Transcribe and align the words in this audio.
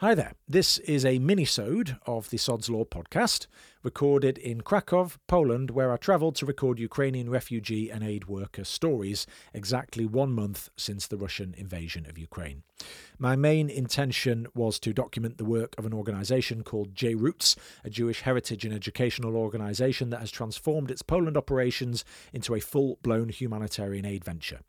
Hi 0.00 0.14
there. 0.14 0.34
This 0.46 0.78
is 0.78 1.04
a 1.04 1.18
mini-sode 1.18 1.96
of 2.06 2.30
the 2.30 2.36
Sod's 2.36 2.70
Law 2.70 2.84
podcast, 2.84 3.48
recorded 3.82 4.38
in 4.38 4.60
Krakow, 4.60 5.10
Poland, 5.26 5.72
where 5.72 5.92
I 5.92 5.96
travelled 5.96 6.36
to 6.36 6.46
record 6.46 6.78
Ukrainian 6.78 7.30
refugee 7.30 7.90
and 7.90 8.04
aid 8.04 8.28
worker 8.28 8.62
stories 8.62 9.26
exactly 9.52 10.06
one 10.06 10.30
month 10.30 10.68
since 10.76 11.08
the 11.08 11.16
Russian 11.16 11.52
invasion 11.56 12.06
of 12.08 12.16
Ukraine. 12.16 12.62
My 13.18 13.34
main 13.34 13.68
intention 13.68 14.46
was 14.54 14.78
to 14.80 14.92
document 14.92 15.36
the 15.36 15.44
work 15.44 15.74
of 15.76 15.84
an 15.84 15.92
organisation 15.92 16.62
called 16.62 16.94
J 16.94 17.16
Roots, 17.16 17.56
a 17.84 17.90
Jewish 17.90 18.20
heritage 18.22 18.64
and 18.64 18.72
educational 18.72 19.36
organisation 19.36 20.10
that 20.10 20.20
has 20.20 20.30
transformed 20.30 20.92
its 20.92 21.02
Poland 21.02 21.36
operations 21.36 22.04
into 22.32 22.54
a 22.54 22.60
full-blown 22.60 23.30
humanitarian 23.30 24.04
aid 24.04 24.24
venture. 24.24 24.60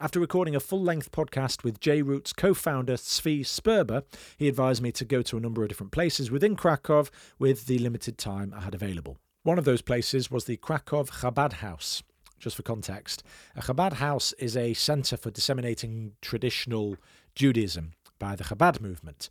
After 0.00 0.20
recording 0.20 0.54
a 0.54 0.60
full 0.60 0.82
length 0.82 1.10
podcast 1.10 1.64
with 1.64 1.80
J 1.80 2.00
Roots 2.02 2.32
co 2.32 2.54
founder 2.54 2.94
Zvi 2.94 3.40
Sperber, 3.40 4.04
he 4.36 4.46
advised 4.46 4.75
me 4.80 4.92
to 4.92 5.04
go 5.04 5.22
to 5.22 5.36
a 5.36 5.40
number 5.40 5.62
of 5.62 5.68
different 5.68 5.92
places 5.92 6.30
within 6.30 6.56
Krakow 6.56 7.06
with 7.38 7.66
the 7.66 7.78
limited 7.78 8.18
time 8.18 8.54
I 8.56 8.60
had 8.60 8.74
available. 8.74 9.18
One 9.42 9.58
of 9.58 9.64
those 9.64 9.82
places 9.82 10.30
was 10.30 10.44
the 10.44 10.56
Krakow 10.56 11.04
Chabad 11.04 11.54
House. 11.54 12.02
Just 12.38 12.56
for 12.56 12.62
context, 12.62 13.22
a 13.54 13.62
Chabad 13.62 13.94
house 13.94 14.32
is 14.34 14.56
a 14.56 14.74
centre 14.74 15.16
for 15.16 15.30
disseminating 15.30 16.12
traditional 16.20 16.96
Judaism 17.34 17.92
by 18.18 18.36
the 18.36 18.44
Chabad 18.44 18.80
movement, 18.80 19.30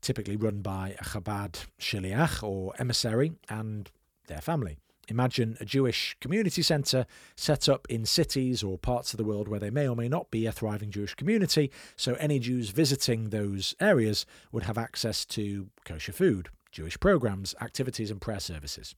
typically 0.00 0.36
run 0.36 0.62
by 0.62 0.96
a 0.98 1.04
Chabad 1.04 1.66
shliach 1.78 2.42
or 2.42 2.72
emissary 2.78 3.32
and 3.48 3.90
their 4.26 4.40
family. 4.40 4.78
Imagine 5.10 5.56
a 5.60 5.64
Jewish 5.64 6.16
community 6.20 6.62
centre 6.62 7.04
set 7.34 7.68
up 7.68 7.86
in 7.90 8.06
cities 8.06 8.62
or 8.62 8.78
parts 8.78 9.12
of 9.12 9.18
the 9.18 9.24
world 9.24 9.48
where 9.48 9.58
there 9.58 9.72
may 9.72 9.88
or 9.88 9.96
may 9.96 10.08
not 10.08 10.30
be 10.30 10.46
a 10.46 10.52
thriving 10.52 10.90
Jewish 10.90 11.16
community, 11.16 11.70
so 11.96 12.14
any 12.14 12.38
Jews 12.38 12.70
visiting 12.70 13.30
those 13.30 13.74
areas 13.80 14.24
would 14.52 14.62
have 14.62 14.78
access 14.78 15.24
to 15.26 15.68
kosher 15.84 16.12
food, 16.12 16.48
Jewish 16.70 16.98
programs, 17.00 17.54
activities, 17.60 18.10
and 18.10 18.20
prayer 18.20 18.40
services. 18.40 18.94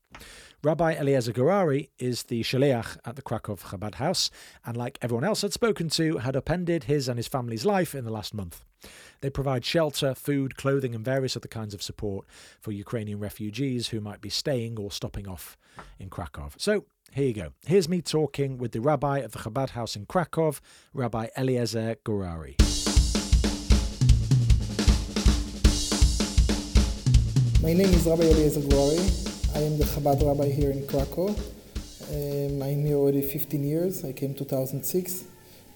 Rabbi 0.63 0.93
Eliezer 0.93 1.33
Gurary 1.33 1.89
is 1.99 2.23
the 2.23 2.41
shaliach 2.41 2.97
at 3.05 3.15
the 3.15 3.21
Krakow 3.21 3.55
Chabad 3.55 3.95
House, 3.95 4.29
and 4.65 4.77
like 4.77 4.97
everyone 5.01 5.23
else 5.23 5.43
I'd 5.43 5.53
spoken 5.53 5.89
to, 5.89 6.17
had 6.17 6.35
upended 6.35 6.85
his 6.85 7.07
and 7.07 7.17
his 7.17 7.27
family's 7.27 7.65
life 7.65 7.95
in 7.95 8.05
the 8.05 8.11
last 8.11 8.33
month. 8.33 8.63
They 9.21 9.29
provide 9.29 9.65
shelter, 9.65 10.13
food, 10.13 10.57
clothing, 10.57 10.93
and 10.93 11.03
various 11.03 11.37
other 11.37 11.47
kinds 11.47 11.73
of 11.73 11.81
support 11.81 12.25
for 12.59 12.71
Ukrainian 12.71 13.19
refugees 13.19 13.89
who 13.89 14.01
might 14.01 14.21
be 14.21 14.29
staying 14.29 14.77
or 14.77 14.91
stopping 14.91 15.27
off 15.27 15.57
in 15.99 16.09
Krakow. 16.09 16.49
So 16.57 16.85
here 17.11 17.27
you 17.27 17.33
go. 17.33 17.53
Here's 17.65 17.87
me 17.87 18.01
talking 18.01 18.57
with 18.57 18.71
the 18.71 18.81
rabbi 18.81 19.19
of 19.19 19.31
the 19.31 19.39
Chabad 19.39 19.69
House 19.69 19.95
in 19.95 20.05
Krakow, 20.05 20.55
Rabbi 20.93 21.27
Eliezer 21.37 21.95
Gurary. 22.03 22.57
My 27.63 27.71
name 27.71 27.93
is 27.93 28.05
Rabbi 28.05 28.23
Eliezer 28.23 28.59
Gurary. 28.59 28.99
I 29.55 29.59
am 29.59 29.77
the 29.77 29.85
Chabad 29.85 30.21
rabbi 30.21 30.49
here 30.49 30.71
in 30.71 30.85
Krakow. 30.85 31.29
Um, 31.29 32.61
I'm 32.61 32.83
here 32.83 32.97
already 32.97 33.21
15 33.21 33.63
years. 33.63 34.03
I 34.03 34.11
came 34.11 34.33
2006 34.33 35.23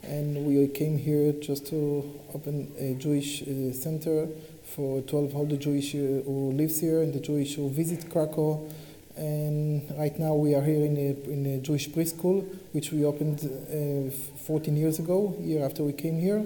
and 0.04 0.46
we 0.46 0.68
came 0.68 0.98
here 0.98 1.32
just 1.32 1.68
to 1.68 2.04
open 2.34 2.74
a 2.78 2.96
Jewish 2.96 3.42
uh, 3.44 3.72
center 3.72 4.28
for 4.64 5.00
12 5.00 5.34
all 5.34 5.46
the 5.46 5.56
Jewish 5.56 5.96
uh, 5.96 6.28
who 6.28 6.52
lives 6.52 6.82
here 6.82 7.02
and 7.04 7.14
the 7.14 7.22
Jewish 7.22 7.56
who 7.56 7.70
visit 7.70 8.10
Krakow. 8.10 8.70
And 9.16 9.90
right 9.98 10.20
now 10.20 10.34
we 10.34 10.56
are 10.56 10.62
here 10.62 10.84
in 10.84 10.98
a, 10.98 11.32
in 11.32 11.46
a 11.46 11.60
Jewish 11.60 11.88
preschool, 11.88 12.46
which 12.74 12.92
we 12.92 13.06
opened 13.06 13.40
uh, 13.46 14.12
14 14.44 14.76
years 14.76 15.00
ago, 15.00 15.38
year 15.40 15.64
after 15.64 15.84
we 15.84 15.94
came 15.94 16.20
here. 16.20 16.46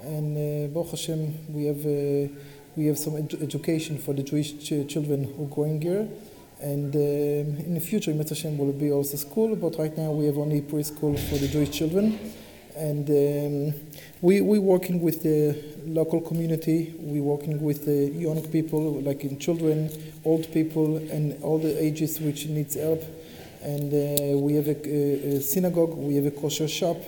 And 0.00 0.74
uh, 0.74 0.82
Hashem, 0.82 1.52
we 1.52 1.66
have 1.66 1.84
uh, 1.84 2.32
we 2.78 2.86
have 2.86 2.96
some 2.96 3.14
edu- 3.14 3.42
education 3.42 3.98
for 3.98 4.14
the 4.14 4.22
Jewish 4.22 4.52
ch- 4.60 4.86
children 4.88 5.24
who 5.24 5.44
are 5.44 5.54
going 5.54 5.82
here. 5.82 6.08
And 6.60 6.94
um, 6.94 7.66
in 7.66 7.74
the 7.74 7.80
future, 7.80 8.14
Mitzvah 8.14 8.50
will 8.50 8.72
be 8.72 8.92
also 8.92 9.16
school, 9.16 9.56
but 9.56 9.76
right 9.78 9.96
now 9.98 10.12
we 10.12 10.26
have 10.26 10.38
only 10.38 10.60
preschool 10.60 11.18
for 11.28 11.38
the 11.38 11.48
Jewish 11.48 11.70
children. 11.70 12.18
And 12.76 13.10
um, 13.10 13.80
we, 14.20 14.40
we're 14.40 14.60
working 14.60 15.00
with 15.00 15.24
the 15.24 15.60
local 15.86 16.20
community, 16.20 16.94
we're 17.00 17.22
working 17.22 17.60
with 17.60 17.84
the 17.84 18.16
young 18.16 18.46
people, 18.46 19.00
like 19.00 19.24
in 19.24 19.40
children, 19.40 19.90
old 20.24 20.52
people, 20.52 20.98
and 20.98 21.42
all 21.42 21.58
the 21.58 21.82
ages 21.82 22.20
which 22.20 22.46
needs 22.46 22.76
help. 22.76 23.02
And 23.60 23.92
uh, 23.92 24.38
we 24.38 24.54
have 24.54 24.68
a, 24.68 25.36
a, 25.36 25.40
synagogue, 25.40 25.96
we 25.96 26.14
have 26.14 26.26
a 26.26 26.30
kosher 26.30 26.68
shop, 26.68 26.98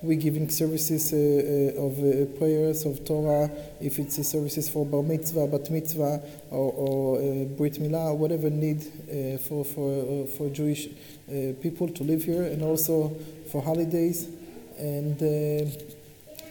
we're 0.00 0.18
giving 0.18 0.48
services 0.48 1.12
uh, 1.12 1.16
uh, 1.16 1.84
of 1.84 1.98
uh, 1.98 2.38
prayers, 2.38 2.84
of 2.84 3.04
Torah, 3.04 3.50
if 3.80 3.98
it's 3.98 4.24
services 4.26 4.68
for 4.68 4.86
bar 4.86 5.02
mitzvah, 5.02 5.46
bat 5.48 5.70
mitzvah, 5.70 6.22
or, 6.50 6.72
or 6.72 7.46
brit 7.46 7.74
milah, 7.74 8.16
whatever 8.16 8.48
need 8.48 8.82
for, 9.48 9.64
for, 9.64 10.26
for 10.26 10.48
Jewish 10.50 10.88
people 11.60 11.88
to 11.88 12.04
live 12.04 12.24
here, 12.24 12.42
and 12.44 12.62
also 12.62 13.16
for 13.50 13.60
holidays. 13.60 14.28
And 14.78 15.18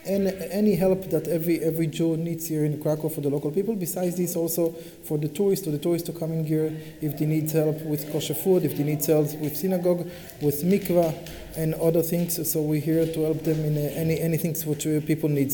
and 0.08 0.28
any 0.52 0.76
help 0.76 1.10
that 1.10 1.28
every 1.28 1.60
every 1.60 1.88
Jew 1.88 2.18
needs 2.18 2.48
here 2.48 2.66
in 2.66 2.82
Krakow 2.82 3.10
for 3.10 3.22
the 3.22 3.30
local 3.30 3.52
people. 3.52 3.76
Besides 3.76 4.16
this, 4.16 4.36
also 4.36 4.72
for 5.04 5.18
the 5.18 5.28
tourists, 5.28 5.68
or 5.68 5.72
the 5.72 5.78
tourists 5.78 6.08
to 6.08 6.18
come 6.18 6.32
in 6.32 6.46
here 6.46 6.72
if 7.02 7.18
they 7.18 7.26
need 7.26 7.52
help 7.52 7.82
with 7.84 8.12
kosher 8.12 8.34
food, 8.34 8.64
if 8.64 8.78
they 8.78 8.84
need 8.84 9.04
help 9.06 9.34
with 9.40 9.56
synagogue, 9.58 10.10
with 10.42 10.64
mikvah, 10.64 11.14
and 11.58 11.74
other 11.76 12.02
things. 12.02 12.50
So 12.50 12.62
we're 12.62 12.82
here 12.82 13.06
to 13.06 13.22
help 13.22 13.44
them 13.44 13.60
in 13.66 13.78
uh, 13.78 13.92
any 13.96 14.20
anything 14.20 14.56
which 14.66 14.88
uh, 14.88 15.02
people 15.02 15.30
need. 15.30 15.54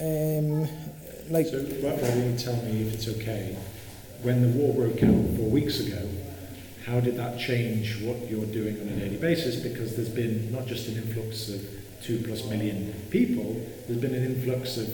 Um, 0.00 0.68
like, 1.30 1.46
so 1.46 1.58
why 1.58 1.92
you 2.14 2.36
tell 2.38 2.56
me 2.62 2.82
if 2.82 2.94
it's 2.94 3.08
okay? 3.08 3.56
When 4.22 4.42
the 4.42 4.48
war 4.48 4.74
broke 4.74 5.02
out 5.02 5.36
four 5.36 5.50
weeks 5.50 5.80
ago, 5.80 5.98
how 6.86 7.00
did 7.00 7.16
that 7.16 7.38
change 7.38 8.00
what 8.02 8.30
you're 8.30 8.46
doing 8.46 8.80
on 8.80 8.88
a 8.88 8.96
daily 8.96 9.16
basis? 9.16 9.56
Because 9.56 9.96
there's 9.96 10.08
been 10.08 10.52
not 10.52 10.66
just 10.66 10.86
an 10.88 10.96
influx 10.96 11.48
of 11.48 11.60
two 12.00 12.22
plus 12.24 12.44
million 12.44 12.94
people, 13.10 13.60
there's 13.86 14.00
been 14.00 14.14
an 14.14 14.24
influx 14.24 14.76
of 14.76 14.88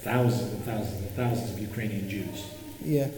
thousands 0.00 0.52
and 0.52 0.64
thousands 0.64 1.00
and 1.00 1.10
thousands 1.12 1.50
of 1.52 1.58
Ukrainian 1.58 2.08
Jews. 2.08 2.44
Yeah, 2.84 3.08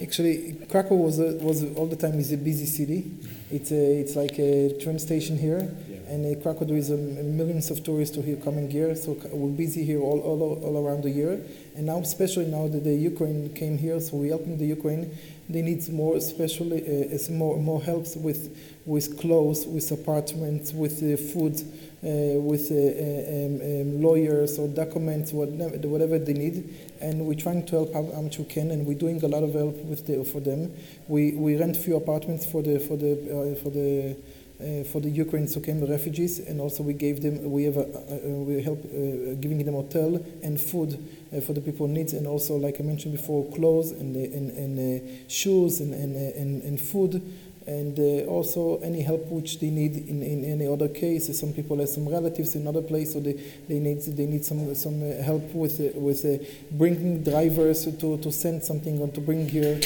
actually, 0.00 0.56
Krakow 0.70 0.94
was 0.94 1.18
a, 1.18 1.34
was 1.38 1.64
a, 1.64 1.74
all 1.74 1.86
the 1.86 1.96
time 1.96 2.18
is 2.20 2.32
a 2.32 2.36
busy 2.36 2.66
city. 2.66 3.10
It's 3.50 3.72
a, 3.72 4.00
it's 4.00 4.14
like 4.14 4.38
a 4.38 4.78
train 4.80 4.98
station 5.00 5.36
here, 5.36 5.74
yeah. 5.90 5.96
and 6.12 6.24
uh, 6.24 6.40
Krakow 6.40 6.64
there 6.64 6.76
is 6.76 6.90
a, 6.90 6.96
millions 6.96 7.70
of 7.72 7.82
tourists 7.82 8.14
who 8.14 8.22
here 8.22 8.36
coming 8.36 8.70
here. 8.70 8.94
So 8.94 9.16
we're 9.32 9.56
busy 9.56 9.84
here 9.84 10.00
all, 10.00 10.20
all 10.20 10.40
all 10.64 10.86
around 10.86 11.02
the 11.02 11.10
year. 11.10 11.40
And 11.74 11.86
now, 11.86 11.98
especially 11.98 12.46
now 12.46 12.68
that 12.68 12.84
the 12.84 12.94
Ukraine 12.94 13.52
came 13.54 13.76
here, 13.78 13.98
so 14.00 14.16
we're 14.16 14.28
helping 14.36 14.58
the 14.58 14.66
Ukraine. 14.66 15.10
They 15.48 15.62
need 15.62 15.88
more, 15.88 16.16
especially 16.16 16.82
uh, 17.12 17.32
more 17.32 17.58
more 17.58 17.82
helps 17.82 18.16
with 18.16 18.56
with 18.84 19.18
clothes, 19.18 19.66
with 19.66 19.90
apartments, 19.90 20.72
with 20.72 21.02
uh, 21.02 21.16
food. 21.16 21.60
Uh, 22.00 22.38
with 22.38 22.70
uh, 22.70 22.76
um, 22.76 23.60
um, 23.60 24.00
lawyers 24.00 24.56
or 24.56 24.68
documents, 24.68 25.32
whatever, 25.32 26.16
they 26.16 26.32
need, 26.32 26.72
and 27.00 27.26
we're 27.26 27.34
trying 27.34 27.66
to 27.66 27.74
help 27.74 27.92
how 27.92 28.02
much 28.22 28.38
we 28.38 28.44
can, 28.44 28.70
and 28.70 28.86
we're 28.86 28.96
doing 28.96 29.20
a 29.24 29.26
lot 29.26 29.42
of 29.42 29.52
help 29.52 29.74
with 29.82 30.06
the, 30.06 30.24
for 30.24 30.38
them. 30.38 30.72
We, 31.08 31.32
we 31.32 31.56
rent 31.56 31.76
few 31.76 31.96
apartments 31.96 32.46
for 32.46 32.62
the 32.62 32.78
for 32.78 32.96
the 32.96 33.14
uh, 33.14 33.54
for 33.56 33.70
the 33.70 34.16
uh, 34.60 34.84
for 34.84 35.00
the 35.00 35.10
Ukrainians 35.10 35.54
who 35.54 35.60
came 35.60 35.84
refugees, 35.84 36.38
and 36.38 36.60
also 36.60 36.84
we 36.84 36.92
gave 36.92 37.22
them 37.22 37.50
we 37.50 37.64
have 37.64 37.76
a, 37.76 37.86
a, 38.10 38.28
we 38.28 38.62
help 38.62 38.84
uh, 38.84 39.34
giving 39.40 39.64
them 39.64 39.74
hotel 39.74 40.24
and 40.42 40.60
food 40.60 40.98
for 41.44 41.52
the 41.52 41.60
people 41.60 41.88
needs, 41.88 42.12
and 42.12 42.26
also 42.26 42.56
like 42.56 42.80
I 42.80 42.82
mentioned 42.82 43.12
before, 43.12 43.50
clothes 43.52 43.92
and 43.92 44.16
and, 44.16 44.50
and 44.50 45.30
shoes 45.30 45.80
and 45.80 45.94
and, 45.94 46.16
and, 46.16 46.62
and 46.62 46.80
food 46.80 47.22
and 47.68 47.98
uh, 48.00 48.30
also 48.30 48.78
any 48.78 49.02
help 49.02 49.26
which 49.26 49.60
they 49.60 49.68
need 49.68 49.94
in, 50.08 50.22
in 50.22 50.42
any 50.44 50.66
other 50.66 50.88
case. 50.88 51.38
Some 51.38 51.52
people 51.52 51.76
have 51.78 51.90
some 51.90 52.08
relatives 52.08 52.54
in 52.54 52.66
other 52.66 52.80
place, 52.80 53.12
so 53.12 53.20
they, 53.20 53.34
they 53.68 53.78
need 53.78 54.00
they 54.00 54.24
need 54.24 54.44
some 54.44 54.74
some 54.74 55.02
uh, 55.02 55.22
help 55.22 55.54
with 55.54 55.78
uh, 55.78 55.98
with 56.00 56.24
uh, 56.24 56.42
bringing 56.72 57.22
drivers 57.22 57.84
to, 57.84 58.16
to 58.16 58.32
send 58.32 58.64
something 58.64 59.00
or 59.00 59.08
to 59.08 59.20
bring 59.20 59.46
here. 59.46 59.78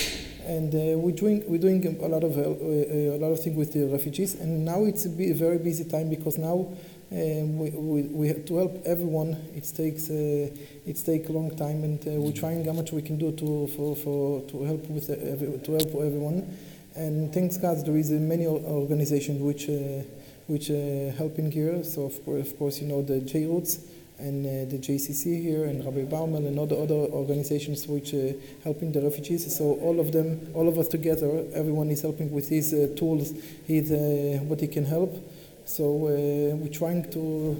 And 0.46 0.72
uh, 0.74 0.98
we're 0.98 1.14
doing 1.14 1.42
we're 1.48 1.58
doing 1.58 1.84
a 2.00 2.06
lot 2.06 2.22
of 2.22 2.38
uh, 2.38 2.42
a 2.42 3.18
lot 3.18 3.32
of 3.32 3.42
things 3.42 3.56
with 3.56 3.72
the 3.72 3.86
refugees. 3.86 4.36
And 4.36 4.64
now 4.64 4.84
it's 4.84 5.04
a 5.04 5.08
very 5.08 5.58
busy 5.58 5.84
time 5.84 6.08
because 6.08 6.38
now. 6.38 6.68
Um, 7.12 7.58
we, 7.58 7.68
we, 7.70 8.02
we 8.02 8.32
to 8.32 8.56
help 8.56 8.82
everyone. 8.86 9.36
It 9.54 9.70
takes 9.76 10.08
uh, 10.08 10.48
it 10.86 10.96
takes 11.04 11.28
a 11.28 11.32
long 11.32 11.54
time, 11.54 11.84
and 11.84 12.00
uh, 12.08 12.12
we're 12.12 12.32
trying 12.32 12.64
how 12.64 12.72
much 12.72 12.90
we 12.90 13.02
can 13.02 13.18
do 13.18 13.32
to 13.32 13.66
for, 13.76 13.94
for 13.94 14.40
to 14.48 14.64
help 14.64 14.88
with 14.88 15.10
every, 15.10 15.58
to 15.58 15.72
help 15.72 15.88
everyone. 15.88 16.56
And 16.94 17.30
thanks 17.30 17.58
God, 17.58 17.84
there 17.84 17.98
is 17.98 18.10
many 18.12 18.46
organizations 18.46 19.42
which 19.42 19.68
uh, 19.68 20.08
which 20.46 20.70
uh, 20.70 21.14
helping 21.18 21.52
here. 21.52 21.84
So 21.84 22.04
of 22.04 22.24
course, 22.24 22.48
of 22.48 22.58
course, 22.58 22.80
you 22.80 22.88
know 22.88 23.02
the 23.02 23.20
J 23.20 23.44
Roots 23.44 23.80
and 24.18 24.46
uh, 24.46 24.70
the 24.70 24.78
JCC 24.78 25.42
here, 25.42 25.64
and 25.64 25.84
Rabbi 25.84 26.04
Baumol, 26.04 26.46
and 26.46 26.58
other 26.58 26.76
other 26.76 26.94
organizations 26.94 27.86
which 27.86 28.14
uh, 28.14 28.32
helping 28.64 28.90
the 28.90 29.02
refugees. 29.02 29.54
So 29.54 29.74
all 29.82 30.00
of 30.00 30.12
them, 30.12 30.48
all 30.54 30.66
of 30.66 30.78
us 30.78 30.88
together, 30.88 31.44
everyone 31.52 31.90
is 31.90 32.00
helping 32.00 32.32
with 32.32 32.48
his 32.48 32.72
uh, 32.72 32.88
tools, 32.96 33.34
his 33.66 33.92
uh, 33.92 34.42
what 34.44 34.60
he 34.60 34.68
can 34.68 34.86
help. 34.86 35.14
So 35.64 35.92
we're 35.92 36.68
trying 36.68 37.10
to 37.10 37.56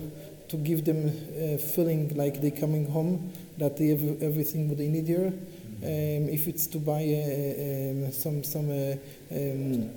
to 0.49 0.57
give 0.59 0.85
them 0.85 1.09
a 1.35 1.57
feeling 1.57 2.15
like 2.15 2.43
they're 2.43 2.51
coming 2.51 2.87
home, 2.87 3.33
that 3.57 3.79
they 3.79 3.89
have 3.89 4.23
everything 4.23 4.69
what 4.69 4.77
they 4.77 4.89
need 4.89 5.07
here. 5.07 5.33
Um, 5.83 6.29
if 6.29 6.47
it's 6.47 6.67
to 6.69 6.79
buy 6.79 7.03
uh, 7.03 8.07
um, 8.07 8.13
some 8.13 8.45
some 8.45 8.71
uh, 8.71 8.97
um, 9.35 9.91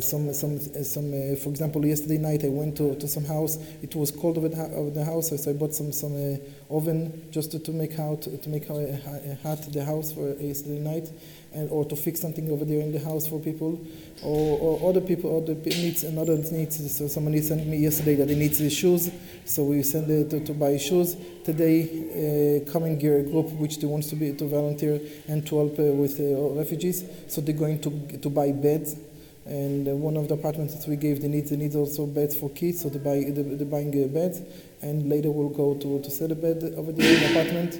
some 0.00 0.32
some 0.32 0.58
some 0.58 1.12
uh, 1.12 1.36
for 1.36 1.50
example 1.50 1.84
yesterday 1.84 2.16
night 2.16 2.44
I 2.44 2.48
went 2.48 2.76
to, 2.78 2.94
to 2.96 3.06
some 3.08 3.24
house. 3.24 3.58
It 3.82 3.94
was 3.94 4.10
cold 4.10 4.38
over 4.38 4.48
the, 4.48 4.56
over 4.74 4.90
the 4.90 5.04
house 5.04 5.28
so 5.28 5.50
I 5.50 5.54
bought 5.54 5.74
some 5.74 5.92
some 5.92 6.14
uh, 6.14 6.74
oven 6.74 7.28
just 7.30 7.50
to, 7.52 7.58
to 7.58 7.72
make 7.72 7.98
out 7.98 8.22
to 8.22 8.48
make 8.48 8.70
a, 8.70 8.74
a 8.74 9.38
hot 9.42 9.62
the 9.70 9.84
house 9.84 10.12
for 10.12 10.28
yesterday 10.40 10.78
night 10.78 11.10
and 11.52 11.70
or 11.70 11.84
to 11.84 11.96
fix 11.96 12.20
something 12.20 12.50
over 12.50 12.64
there 12.64 12.80
in 12.80 12.92
the 12.92 13.00
house 13.00 13.26
for 13.28 13.38
people 13.38 13.84
or, 14.22 14.58
or 14.58 14.90
other 14.90 15.00
people 15.02 15.36
other 15.42 15.54
needs 15.54 16.04
another 16.04 16.38
needs. 16.38 16.96
So 16.96 17.06
somebody 17.08 17.42
sent 17.42 17.66
me 17.66 17.76
yesterday 17.78 18.14
that 18.14 18.28
he 18.30 18.34
needs 18.34 18.58
the 18.58 18.70
shoes 18.70 19.10
so 19.44 19.64
we 19.64 19.82
send 19.82 20.10
it 20.10 20.30
to, 20.30 20.40
to 20.40 20.54
buy 20.54 20.78
shoes. 20.78 21.16
Today 21.44 22.62
uh, 22.64 22.70
coming 22.70 22.98
gear 22.98 23.22
group 23.24 23.50
which 23.52 23.78
they 23.78 23.86
wants 23.86 24.06
to 24.08 24.16
be 24.16 24.32
to 24.32 24.46
volunteer 24.46 25.00
and 25.28 25.46
to 25.48 25.56
help 25.56 25.78
uh, 25.78 25.82
with 25.82 26.18
uh, 26.18 26.58
refugees 26.58 27.04
so 27.28 27.42
they're 27.42 27.54
going 27.54 27.80
to 27.80 27.90
to 28.18 28.30
buy 28.30 28.52
beds 28.52 28.96
and 29.44 29.88
uh, 29.88 29.90
one 29.92 30.16
of 30.16 30.28
the 30.28 30.34
apartments 30.34 30.74
that 30.74 30.88
we 30.88 30.96
gave 30.96 31.20
the 31.20 31.28
needs, 31.28 31.50
the 31.50 31.56
needs 31.56 31.74
also 31.74 32.06
beds 32.06 32.36
for 32.36 32.50
kids, 32.50 32.82
so 32.82 32.88
they 32.88 32.98
buy 32.98 33.24
they're 33.28 33.66
buying 33.66 33.92
uh, 34.04 34.06
beds, 34.08 34.40
and 34.82 35.08
later 35.08 35.30
we'll 35.30 35.48
go 35.48 35.74
to 35.74 36.00
to 36.00 36.10
sell 36.10 36.30
a 36.30 36.34
bed 36.34 36.74
over 36.76 36.92
there 36.92 37.12
in 37.12 37.20
the 37.20 37.30
apartment. 37.30 37.74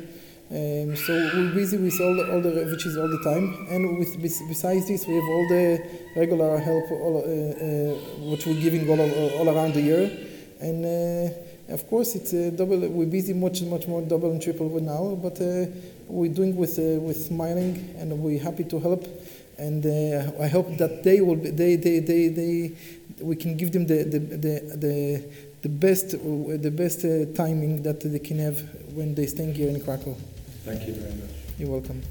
Um, 0.50 0.97
so 0.97 1.14
we're 1.35 1.55
busy 1.55 1.79
with 1.79 1.99
all 2.00 2.14
the, 2.14 2.31
all 2.31 2.41
the 2.43 2.53
refugees 2.53 2.97
all 2.99 3.09
the 3.09 3.23
time, 3.23 3.67
and 3.70 3.99
with 3.99 4.20
besides 4.20 4.88
this, 4.88 5.06
we 5.06 5.14
have 5.14 5.25
all 5.25 5.49
the 5.49 5.88
regular 6.17 6.59
help, 6.59 6.91
all, 6.91 7.19
uh, 7.19 7.20
uh, 7.20 8.31
which 8.31 8.44
we're 8.47 8.61
giving 8.61 8.88
all, 8.91 9.00
all 9.38 9.49
around 9.49 9.75
the 9.75 9.82
year, 9.82 10.11
and. 10.61 10.85
Uh, 10.85 11.35
of 11.69 11.88
course, 11.88 12.15
it's 12.17 12.32
double. 12.56 12.76
We're 12.76 13.06
busy 13.06 13.32
much, 13.32 13.62
much 13.62 13.87
more 13.87 14.03
double 14.03 14.31
and 14.32 14.43
triple 14.43 14.69
now, 14.81 15.15
but 15.23 15.41
uh, 15.41 15.67
we're 16.06 16.32
doing 16.32 16.55
with 16.55 16.76
with 16.76 17.17
smiling, 17.17 17.94
and 17.97 18.19
we're 18.19 18.43
happy 18.43 18.65
to 18.65 18.79
help 18.79 19.06
and 19.67 19.87
uh, 19.87 20.43
I 20.43 20.49
hope 20.49 20.76
that 20.79 21.05
they 21.05 21.20
will 21.20 21.37
be, 21.37 21.50
they, 21.50 21.76
they, 21.76 22.00
they, 22.00 22.29
they, 22.29 22.73
we 23.20 23.37
can 23.37 23.56
give 23.56 23.70
them 23.73 23.87
the, 23.87 24.03
the, 24.03 24.19
the, 24.19 24.55
the, 24.85 25.25
the 25.62 25.69
best, 25.69 26.11
the 26.11 26.73
best 26.82 27.05
uh, 27.05 27.26
timing 27.35 27.82
that 27.82 28.00
they 28.00 28.19
can 28.19 28.38
have 28.41 28.59
when 28.97 29.14
they 29.14 29.26
stay 29.26 29.53
here 29.53 29.69
in 29.69 29.81
Krakow. 29.81 30.17
Thank 30.64 30.87
you 30.88 30.94
very 30.94 31.14
much. 31.14 31.31
You're 31.59 31.70
welcome. 31.70 32.03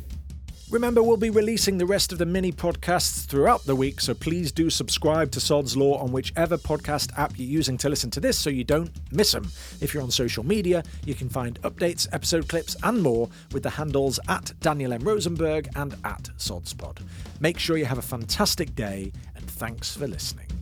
Remember, 0.71 1.03
we'll 1.03 1.17
be 1.17 1.29
releasing 1.29 1.77
the 1.77 1.85
rest 1.85 2.13
of 2.13 2.17
the 2.17 2.25
mini 2.25 2.53
podcasts 2.53 3.25
throughout 3.25 3.65
the 3.65 3.75
week, 3.75 3.99
so 3.99 4.13
please 4.13 4.53
do 4.53 4.69
subscribe 4.69 5.29
to 5.31 5.41
Sod's 5.41 5.75
Law 5.75 5.97
on 5.97 6.13
whichever 6.13 6.57
podcast 6.57 7.11
app 7.19 7.37
you're 7.37 7.45
using 7.45 7.77
to 7.79 7.89
listen 7.89 8.09
to 8.11 8.21
this 8.21 8.39
so 8.39 8.49
you 8.49 8.63
don't 8.63 8.89
miss 9.11 9.33
them. 9.33 9.51
If 9.81 9.93
you're 9.93 10.01
on 10.01 10.11
social 10.11 10.45
media, 10.45 10.81
you 11.05 11.13
can 11.13 11.27
find 11.27 11.61
updates, 11.63 12.07
episode 12.13 12.47
clips, 12.47 12.77
and 12.83 13.03
more 13.03 13.27
with 13.51 13.63
the 13.63 13.69
handles 13.69 14.17
at 14.29 14.53
Daniel 14.61 14.93
M. 14.93 15.01
Rosenberg 15.01 15.67
and 15.75 15.93
at 16.05 16.29
Sodspod. 16.37 16.99
Make 17.41 17.59
sure 17.59 17.75
you 17.75 17.83
have 17.83 17.97
a 17.97 18.01
fantastic 18.01 18.73
day, 18.73 19.11
and 19.35 19.45
thanks 19.51 19.97
for 19.97 20.07
listening. 20.07 20.60